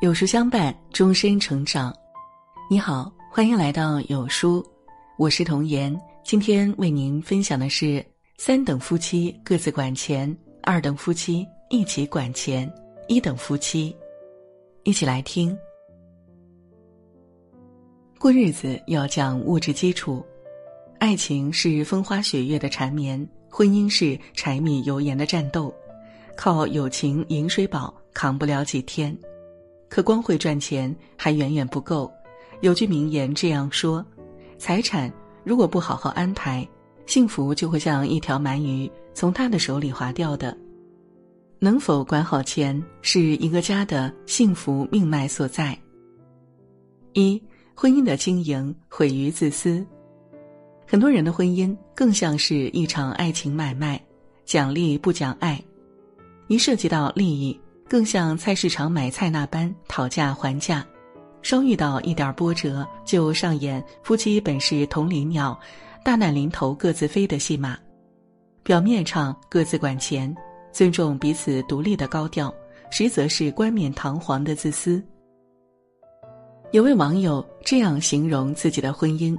[0.00, 1.94] 有书相伴，终身成长。
[2.70, 4.66] 你好，欢迎来到有书，
[5.18, 5.94] 我是童言。
[6.24, 8.02] 今天为您分享的是：
[8.38, 12.72] 三等夫妻各自管钱，二等夫妻一起管钱，
[13.08, 13.94] 一等夫妻
[14.84, 15.54] 一起来听。
[18.18, 20.24] 过日子要讲物质基础，
[20.98, 25.70] 爱情是风花雪月的缠绵，婚姻是柴米油盐的战斗，
[26.38, 29.14] 靠友情饮水饱，扛不了几天。
[29.90, 32.10] 可光会赚钱还远远不够，
[32.60, 34.02] 有句名言这样说：
[34.56, 36.66] 财产如果不好好安排，
[37.06, 40.56] 幸福就会像一条鳗鱼从他的手里滑掉的。
[41.58, 45.76] 能否管好钱，是一个家的幸福命脉所在。
[47.12, 47.42] 一，
[47.74, 49.84] 婚姻的经营毁于自私，
[50.86, 54.00] 很多人的婚姻更像是一场爱情买卖，
[54.44, 55.60] 讲利不讲爱，
[56.46, 57.58] 一涉及到利益。
[57.90, 60.86] 更像菜市场买菜那般讨价还价，
[61.42, 65.58] 稍遇到一点波折，就上演夫妻本是同林鸟，
[66.04, 67.76] 大难临头各自飞的戏码。
[68.62, 70.32] 表面唱各自管钱，
[70.70, 72.54] 尊重彼此独立的高调，
[72.92, 75.02] 实则是冠冕堂皇的自私。
[76.70, 79.36] 有位网友这样形容自己的婚姻：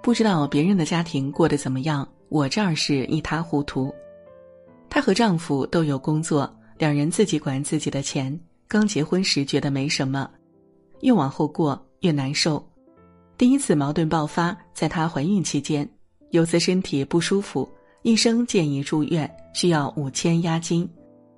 [0.00, 3.94] 不知道别人的家庭过得怎么样，我这儿是一塌糊涂。
[4.88, 6.50] 她和丈夫都有工作。
[6.80, 10.30] 两人自己管自己的钱，刚结婚时觉得没什么，
[11.02, 12.66] 越往后过越难受。
[13.36, 15.86] 第一次矛盾爆发在她怀孕期间，
[16.30, 17.70] 有次身体不舒服，
[18.00, 20.88] 医生建议住院，需要五千押金。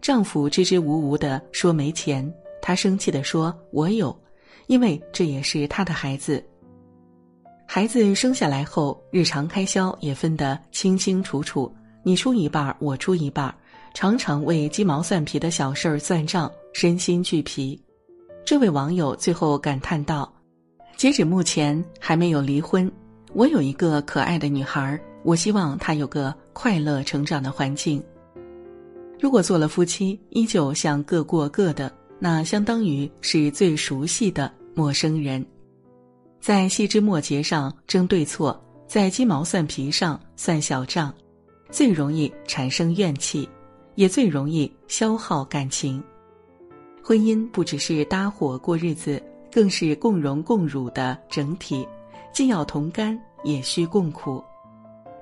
[0.00, 4.18] 丈夫支支吾吾的说没钱，她生气的说：“我有，
[4.68, 6.42] 因为这也是他的孩子。”
[7.68, 11.70] 孩子生下来后，日常开销也分得清清楚楚，
[12.02, 13.54] 你出一半，我出一半。
[13.96, 17.80] 常常为鸡毛蒜皮的小事儿算账，身心俱疲。
[18.44, 20.30] 这位网友最后感叹道
[20.98, 22.92] ：“截止目前还没有离婚。
[23.32, 28.04] 我有一个可爱的女孩，我希望她有个快乐成长的环境。
[29.18, 35.42] 如果做了夫妻，依旧像各过各的，那相当于是最熟悉的陌生人，
[36.38, 41.14] 在细枝末节上争对错，在鸡毛蒜皮上算小账，
[41.70, 43.48] 最容易产生怨气。”
[43.96, 46.02] 也最容易消耗感情。
[47.02, 51.86] 婚姻不只是搭伙过日子，更是共荣共辱的整体，
[52.32, 54.42] 既要同甘，也需共苦。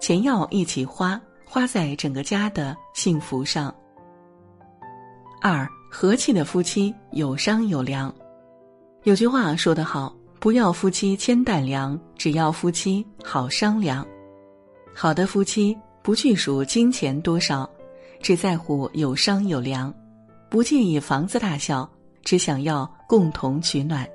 [0.00, 3.74] 钱要一起花，花在整个家的幸福上。
[5.40, 8.14] 二和气的夫妻有商有量。
[9.04, 14.06] 有句话说得好：“不要夫妻千担粮，只要夫妻好商量。”
[14.94, 17.68] 好的夫妻不去数金钱多少。
[18.24, 19.94] 只在乎有商有量，
[20.48, 21.86] 不介意房子大小，
[22.22, 24.08] 只想要共同取暖。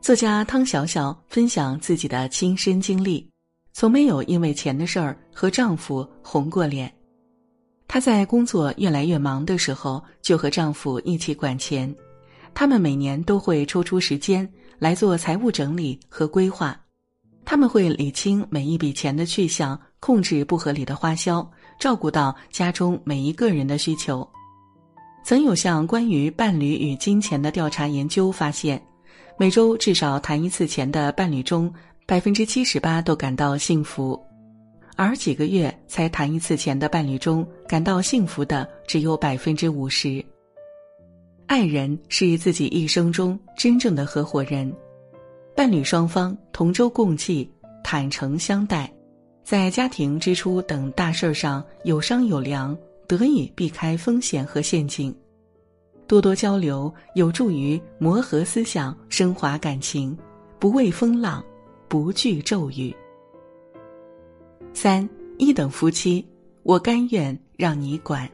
[0.00, 3.30] 作家汤小小分享自己的亲身经历，
[3.72, 6.92] 从没有因为钱的事儿和丈夫红过脸。
[7.86, 11.94] 她在工作越来越忙的时候，就和丈夫一起管钱。
[12.54, 16.76] 他们每年都会抽出时间来做财务整理和规划，
[17.44, 21.48] 他们会理清每一笔钱的去向，控制不合理的花销。
[21.78, 24.26] 照顾到家中每一个人的需求。
[25.22, 28.82] 曾有项关于伴侣与金钱的调查研究发现，
[29.36, 31.70] 每周至少谈一次钱的伴侣中，
[32.06, 34.18] 百分之七十八都感到幸福；
[34.96, 40.24] 而几个月才谈一次钱的伴侣中，感到幸福的只有百分之五十。
[41.46, 44.72] 爱人是自己一生中真正的合伙人，
[45.54, 47.52] 伴侣双方同舟共济，
[47.84, 48.90] 坦诚相待。
[49.46, 52.76] 在家庭支出等大事上有商有量，
[53.06, 55.14] 得以避开风险和陷阱。
[56.08, 60.18] 多多交流有助于磨合思想、升华感情，
[60.58, 61.44] 不畏风浪，
[61.86, 62.92] 不惧骤雨。
[64.74, 65.08] 三
[65.38, 66.26] 一等夫妻，
[66.64, 68.28] 我甘愿让你管。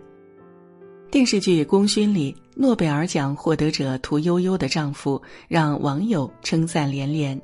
[1.11, 7.39] 电视剧《功勋》里，诺贝尔奖获得者屠呦呦的丈夫让网友称赞连连。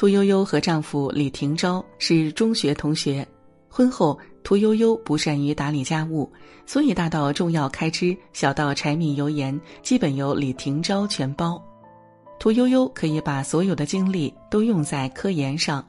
[0.00, 3.28] 屠呦呦和丈夫李廷钊是中学同学，
[3.68, 6.26] 婚后屠呦呦不善于打理家务，
[6.64, 11.62] 所以大到重要开支，小到柴米油盐，基本由李廷钊全包。
[12.38, 15.86] 屠呦呦可以把所有的精力都用在科研上，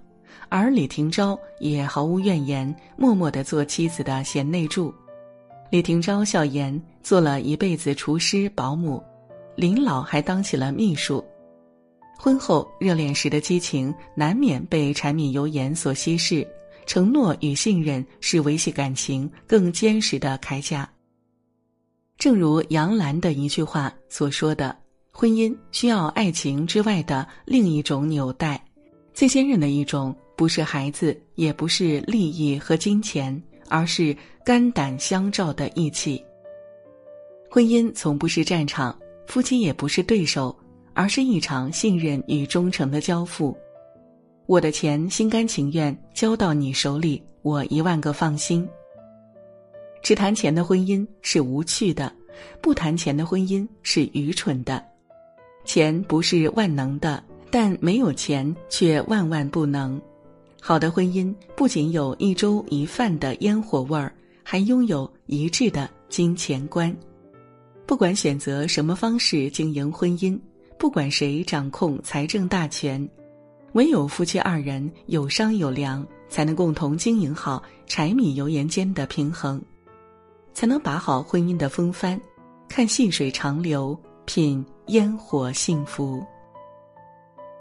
[0.50, 4.94] 而李廷钊也毫无怨言，默默地做妻子的贤内助。
[5.69, 9.02] 李廷钊笑言，做了一辈子厨师、保姆，
[9.56, 11.24] 临老还当起了秘书。
[12.23, 16.47] 婚后热恋时的激情难免被柴米油盐所稀释，
[16.85, 20.88] 承诺与信任是维系感情更坚实的铠甲。
[22.19, 24.77] 正如杨澜的一句话所说的
[25.12, 28.63] ：“婚姻需要爱情之外的另一种纽带，
[29.15, 34.15] 最坚韧的一种不是孩子，也不是利益和金钱，而是
[34.45, 36.24] 肝胆相照的义气。
[37.50, 38.95] 婚姻从不是战场，
[39.25, 40.56] 夫妻也不是对手，
[40.93, 43.57] 而是一场信任与忠诚的交付。
[44.45, 48.67] 我的钱心甘情愿交到你手里，我一万个放心。
[50.01, 52.11] 只谈钱的婚姻是无趣的，
[52.59, 54.83] 不谈钱的婚姻是愚蠢的。
[55.63, 60.01] 钱不是万能的，但没有钱却万万不能。
[60.59, 66.93] 好的婚姻不仅有一粥一饭的烟火味儿，还拥有一致的金钱观。
[67.85, 70.39] 不管选择什么方式经营婚姻，
[70.81, 73.07] 不管谁掌控财政大权，
[73.74, 79.62] 唯有夫妻二人有商有量，才能共同经营好柴米油盐间的平衡，
[80.56, 82.19] 才能把好婚姻的风帆，
[82.68, 83.95] 看细水长流。
[84.25, 86.25] 品烟火幸福。